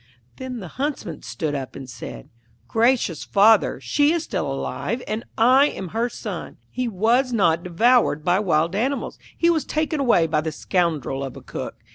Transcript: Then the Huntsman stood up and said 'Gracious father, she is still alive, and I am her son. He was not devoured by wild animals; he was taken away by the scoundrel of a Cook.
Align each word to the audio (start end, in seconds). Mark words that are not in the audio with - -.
Then 0.37 0.57
the 0.61 0.67
Huntsman 0.81 1.21
stood 1.21 1.53
up 1.53 1.75
and 1.75 1.87
said 1.87 2.31
'Gracious 2.67 3.23
father, 3.23 3.79
she 3.79 4.11
is 4.13 4.23
still 4.23 4.51
alive, 4.51 5.03
and 5.07 5.23
I 5.37 5.67
am 5.67 5.89
her 5.89 6.09
son. 6.09 6.57
He 6.71 6.87
was 6.87 7.31
not 7.31 7.61
devoured 7.61 8.25
by 8.25 8.39
wild 8.39 8.73
animals; 8.73 9.19
he 9.37 9.51
was 9.51 9.63
taken 9.63 9.99
away 9.99 10.25
by 10.25 10.41
the 10.41 10.51
scoundrel 10.51 11.23
of 11.23 11.37
a 11.37 11.41
Cook. 11.43 11.75